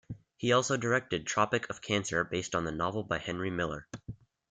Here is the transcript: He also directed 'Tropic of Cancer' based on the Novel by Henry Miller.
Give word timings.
He 0.35 0.51
also 0.51 0.77
directed 0.77 1.27
'Tropic 1.27 1.69
of 1.69 1.79
Cancer' 1.83 2.23
based 2.23 2.55
on 2.55 2.65
the 2.65 2.71
Novel 2.71 3.03
by 3.03 3.19
Henry 3.19 3.51
Miller. 3.51 3.87